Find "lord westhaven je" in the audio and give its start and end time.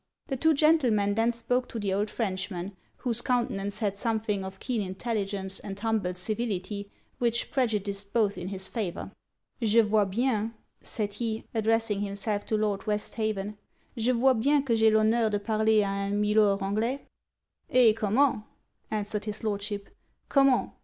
12.57-14.11